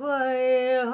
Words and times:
Kwai 0.00 0.84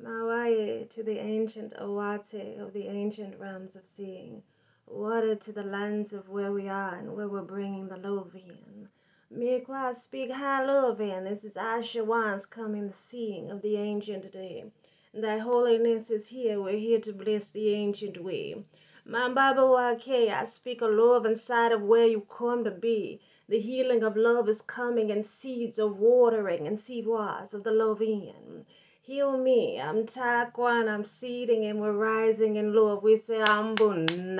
Mawaye 0.00 0.88
to 0.90 1.02
the 1.02 1.18
ancient 1.18 1.72
Awate 1.78 2.58
of 2.58 2.72
the 2.72 2.86
ancient 2.86 3.38
realms 3.38 3.76
of 3.76 3.86
seeing 3.86 4.42
water 4.86 5.34
to 5.34 5.52
the 5.52 5.62
lands 5.62 6.12
of 6.12 6.28
where 6.28 6.52
we 6.52 6.68
are 6.68 6.94
and 6.94 7.16
where 7.16 7.28
we're 7.28 7.42
bringing 7.42 7.88
the 7.88 7.96
love 7.96 8.34
in. 8.34 8.88
Mikwa 9.32 9.94
speak 9.94 10.30
high 10.30 10.64
love 10.64 11.00
in. 11.00 11.24
This 11.24 11.44
is 11.44 11.56
Ashawan's 11.56 12.46
coming, 12.46 12.88
the 12.88 12.92
seeing 12.92 13.50
of 13.50 13.62
the 13.62 13.76
ancient 13.76 14.30
day. 14.30 14.64
Thy 15.12 15.38
holiness 15.38 16.10
is 16.10 16.28
here. 16.28 16.60
We're 16.60 16.76
here 16.76 17.00
to 17.00 17.12
bless 17.12 17.50
the 17.50 17.74
ancient 17.74 18.22
way. 18.22 18.64
Mambaba 19.06 19.66
Wake, 19.66 20.30
I 20.30 20.44
speak 20.44 20.82
of 20.82 20.90
love 20.90 21.26
inside 21.26 21.72
of 21.72 21.82
where 21.82 22.06
you 22.06 22.20
come 22.22 22.64
to 22.64 22.70
be. 22.70 23.20
The 23.48 23.60
healing 23.60 24.02
of 24.02 24.16
love 24.16 24.48
is 24.48 24.62
coming 24.62 25.10
and 25.10 25.24
seeds 25.24 25.78
of 25.78 25.98
watering 25.98 26.66
and 26.66 26.78
was 27.06 27.54
of 27.54 27.62
the 27.64 27.72
love 27.72 28.00
in. 28.00 28.64
Heal 29.06 29.36
me. 29.36 29.78
I'm 29.78 30.06
Takwan. 30.06 30.88
I'm 30.88 31.04
seeding 31.04 31.66
and 31.66 31.78
we're 31.78 31.92
rising 31.92 32.56
in 32.56 32.72
love. 32.74 33.02
We 33.02 33.16
say 33.16 33.36
Ambunawaye. 33.36 34.38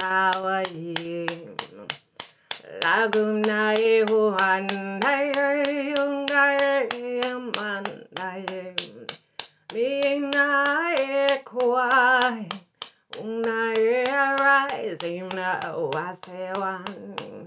Lagunaye 2.80 4.06
Huanaye 4.06 5.94
Ungaye 5.98 7.52
Manaye. 7.52 8.74
Minaye 9.68 11.44
Kwai. 11.44 12.48
Unaye 13.20 14.38
rising 14.40 15.28
now. 15.28 15.90
I 15.94 16.14
say 16.14 16.50
one. 16.54 17.44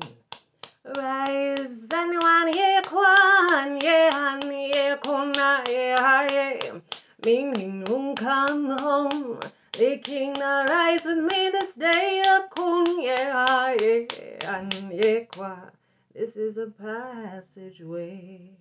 Rise 0.86 1.90
and 1.94 2.22
one 2.22 2.54
ye 2.54 2.82
kwan 2.86 3.82
ye 3.82 4.10
han 4.12 4.42
ye 4.52 4.96
kuna 5.02 5.64
ye 5.68 6.82
Meaning 7.28 7.84
won't 7.84 8.18
come 8.18 8.70
home. 8.70 9.42
The 9.74 9.98
king 9.98 10.32
now 10.32 10.66
rise 10.66 11.06
with 11.06 11.18
me 11.18 11.50
this 11.50 11.76
day. 11.76 12.24
Kun 12.52 13.02
ye 13.02 14.08
and 14.46 14.74
ye 14.94 15.26
kwa. 15.26 15.74
This 16.14 16.38
is 16.38 16.58
a 16.58 16.68
passageway. 16.68 18.56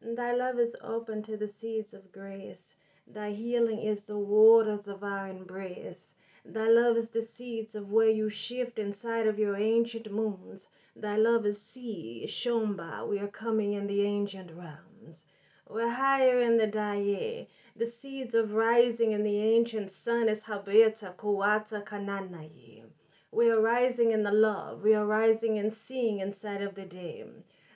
Thy 0.00 0.32
love 0.32 0.60
is 0.60 0.76
open 0.80 1.24
to 1.24 1.36
the 1.36 1.48
seeds 1.48 1.92
of 1.92 2.12
grace. 2.12 2.76
Thy 3.08 3.30
healing 3.32 3.80
is 3.80 4.06
the 4.06 4.16
waters 4.16 4.86
of 4.86 5.02
our 5.02 5.26
embrace. 5.26 6.14
Thy 6.44 6.68
love 6.68 6.96
is 6.96 7.10
the 7.10 7.22
seeds 7.22 7.74
of 7.74 7.90
where 7.90 8.10
you 8.10 8.28
shift 8.28 8.78
inside 8.78 9.26
of 9.26 9.40
your 9.40 9.56
ancient 9.56 10.08
moons. 10.08 10.68
Thy 10.94 11.16
love 11.16 11.46
is 11.46 11.60
sea, 11.60 12.26
Shomba. 12.28 13.08
We 13.08 13.18
are 13.18 13.26
coming 13.26 13.72
in 13.72 13.88
the 13.88 14.02
ancient 14.02 14.52
realms. 14.52 15.26
We're 15.66 15.88
higher 15.88 16.40
in 16.40 16.58
the 16.58 16.66
Daye. 16.66 17.48
The 17.74 17.86
seeds 17.86 18.34
of 18.34 18.52
rising 18.52 19.12
in 19.12 19.22
the 19.22 19.38
ancient 19.38 19.90
sun 19.90 20.28
is 20.28 20.44
Habeta, 20.44 21.16
Kuwata, 21.16 21.82
Kananaye. 21.82 22.84
We 23.30 23.50
are 23.50 23.60
rising 23.60 24.12
in 24.12 24.24
the 24.24 24.30
love. 24.30 24.82
We 24.82 24.94
are 24.94 25.06
rising 25.06 25.56
in 25.56 25.70
seeing 25.70 26.20
inside 26.20 26.60
of 26.60 26.74
the 26.74 26.84
day. 26.84 27.24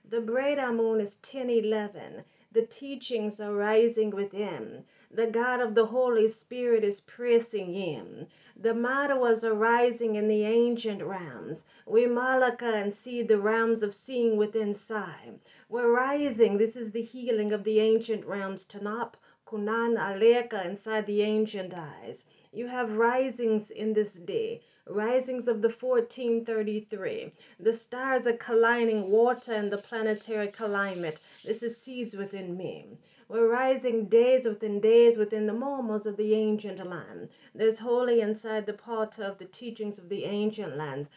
The 0.05 0.20
Breda 0.20 0.70
moon 0.70 1.00
is 1.00 1.16
1011. 1.16 2.25
The 2.53 2.66
teachings 2.66 3.41
are 3.41 3.53
rising 3.53 4.10
within. 4.10 4.84
The 5.10 5.26
God 5.26 5.60
of 5.60 5.75
the 5.75 5.86
Holy 5.86 6.28
Spirit 6.28 6.84
is 6.84 7.00
pressing 7.00 7.75
in. 7.75 8.26
The 8.56 8.75
Madawas 8.75 9.44
are 9.44 9.54
rising 9.54 10.14
in 10.14 10.28
the 10.28 10.44
ancient 10.44 11.03
realms. 11.03 11.66
We 11.86 12.06
Malaka 12.06 12.82
and 12.82 12.94
see 12.94 13.22
the 13.22 13.38
realms 13.38 13.82
of 13.82 13.94
seeing 13.94 14.36
within 14.36 14.69
inside. 14.69 15.41
We're 15.69 15.91
rising. 15.91 16.56
This 16.56 16.76
is 16.76 16.92
the 16.92 17.03
healing 17.03 17.53
of 17.53 17.64
the 17.64 17.81
ancient 17.81 18.25
realms. 18.25 18.66
Tanap, 18.66 19.15
Kunan, 19.50 19.97
Aleka 19.97 20.66
inside 20.66 21.06
the 21.06 21.22
ancient 21.22 21.72
eyes. 21.72 22.26
You 22.53 22.66
have 22.66 22.98
risings 22.98 23.70
in 23.70 23.94
this 23.94 24.19
day 24.19 24.60
risings 24.88 25.48
of 25.48 25.62
the 25.62 25.69
1433. 25.69 27.32
The 27.60 27.72
stars 27.72 28.26
are 28.26 28.36
colliding 28.36 29.10
water 29.10 29.53
and 29.53 29.70
the 29.70 29.78
planetary 29.78 30.48
climate. 30.48 31.19
This 31.44 31.62
is 31.62 31.82
seeds 31.82 32.14
within 32.14 32.56
me. 32.56 32.98
We're 33.28 33.48
rising 33.48 34.06
days 34.06 34.47
within 34.47 34.81
days 34.81 35.19
within 35.19 35.47
the 35.47 35.53
momos 35.53 36.06
of 36.06 36.16
the 36.16 36.34
ancient 36.34 36.86
land. 36.86 37.28
There's 37.54 37.78
holy 37.78 38.20
inside 38.20 38.65
the 38.65 38.72
pot 38.72 39.19
of 39.19 39.38
the 39.38 39.44
teachings 39.44 39.98
of 39.98 40.09
the 40.09 40.25
ancient 40.25 40.76
lands. 40.76 41.10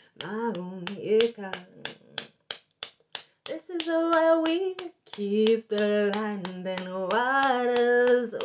This 3.46 3.70
is 3.70 3.88
where 3.88 4.40
we 4.42 4.76
keep 5.12 5.68
the 5.68 6.12
land 6.16 6.66
and 6.66 7.10
waters. 7.12 8.36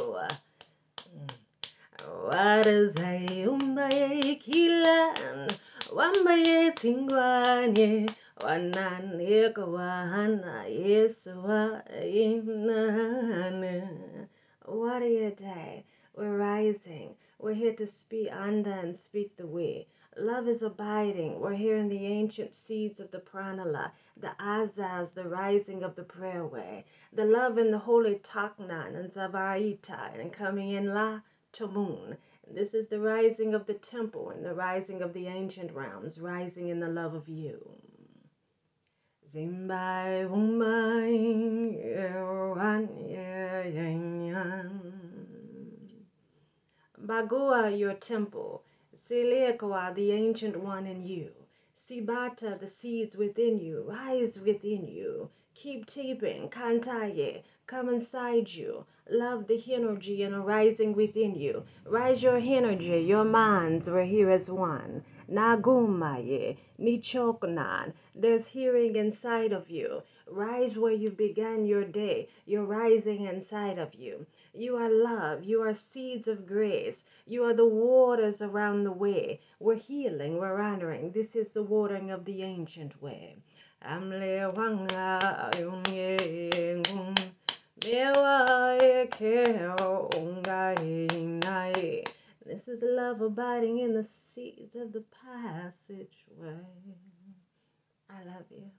Waters 2.26 2.96
ayumbaye 2.96 4.34
kilan 4.44 5.50
wambaye 5.96 6.70
tingwane 6.70 8.10
wanane 8.44 9.50
kawana 9.50 10.66
yeswa 10.66 11.82
inana. 12.02 13.88
What 14.64 15.02
a 15.02 15.30
day. 15.30 15.84
We're 16.16 16.36
rising. 16.36 17.14
We're 17.38 17.54
here 17.54 17.74
to 17.74 17.86
speak 17.86 18.30
under 18.32 18.72
and 18.72 18.96
speak 18.96 19.36
the 19.36 19.46
way. 19.46 19.86
Love 20.18 20.48
is 20.48 20.62
abiding. 20.62 21.38
We're 21.38 21.52
hearing 21.52 21.90
the 21.90 22.06
ancient 22.06 22.54
seeds 22.54 23.00
of 23.00 23.10
the 23.10 23.18
pranala, 23.18 23.92
the 24.16 24.34
azaz, 24.40 25.12
the 25.14 25.28
rising 25.28 25.82
of 25.82 25.94
the 25.94 26.04
prayer 26.04 26.46
way, 26.46 26.86
the 27.12 27.26
love 27.26 27.58
in 27.58 27.70
the 27.70 27.78
holy 27.78 28.14
taknan 28.16 28.96
and 28.96 29.10
zavaita, 29.10 30.18
and 30.18 30.32
coming 30.32 30.70
in 30.70 30.94
la 30.94 31.20
to 31.52 31.66
moon. 31.66 32.16
This 32.50 32.72
is 32.72 32.88
the 32.88 32.98
rising 32.98 33.52
of 33.52 33.66
the 33.66 33.74
temple 33.74 34.30
and 34.30 34.42
the 34.42 34.54
rising 34.54 35.02
of 35.02 35.12
the 35.12 35.26
ancient 35.26 35.72
realms, 35.72 36.18
rising 36.18 36.68
in 36.68 36.80
the 36.80 36.88
love 36.88 37.12
of 37.12 37.28
you. 37.28 37.70
Zimbai 39.28 40.26
Bagua, 47.04 47.78
your 47.78 47.94
temple. 47.94 48.62
Siliekwa, 48.96 49.94
the 49.94 50.10
ancient 50.12 50.56
one 50.56 50.86
in 50.86 51.04
you. 51.04 51.30
Sibata, 51.74 52.58
the 52.58 52.66
seeds 52.66 53.14
within 53.14 53.58
you, 53.58 53.82
rise 53.82 54.40
within 54.40 54.88
you. 54.88 55.28
Keep 55.54 55.84
taping, 55.84 56.48
kantaye, 56.48 57.42
come 57.66 57.90
inside 57.90 58.48
you. 58.48 58.86
Love 59.10 59.46
the 59.48 59.62
energy 59.74 60.22
and 60.22 60.34
arising 60.34 60.94
within 60.94 61.34
you. 61.34 61.64
Rise 61.84 62.22
your 62.22 62.38
energy, 62.38 63.02
your 63.02 63.24
minds 63.24 63.90
were 63.90 64.04
here 64.04 64.30
as 64.30 64.50
one. 64.50 65.04
Nagumaye, 65.30 66.56
nichoknan. 66.78 67.92
There's 68.14 68.48
hearing 68.48 68.96
inside 68.96 69.52
of 69.52 69.68
you. 69.68 70.02
Rise 70.28 70.76
where 70.76 70.92
you 70.92 71.10
began 71.10 71.66
your 71.66 71.84
day. 71.84 72.28
You're 72.46 72.64
rising 72.64 73.26
inside 73.26 73.78
of 73.78 73.94
you. 73.94 74.26
You 74.52 74.76
are 74.76 74.90
love. 74.90 75.44
You 75.44 75.62
are 75.62 75.74
seeds 75.74 76.26
of 76.26 76.46
grace. 76.46 77.04
You 77.26 77.44
are 77.44 77.54
the 77.54 77.68
waters 77.68 78.42
around 78.42 78.84
the 78.84 78.92
way. 78.92 79.40
We're 79.60 79.76
healing. 79.76 80.38
We're 80.38 80.60
honoring. 80.60 81.12
This 81.12 81.36
is 81.36 81.52
the 81.52 81.62
watering 81.62 82.10
of 82.10 82.24
the 82.24 82.42
ancient 82.42 83.00
way. 83.00 83.36
This 92.44 92.68
is 92.68 92.82
love 92.86 93.20
abiding 93.20 93.78
in 93.78 93.92
the 93.94 94.04
seeds 94.04 94.76
of 94.76 94.92
the 94.92 95.04
passageway. 95.22 96.64
I 98.08 98.24
love 98.24 98.46
you. 98.50 98.70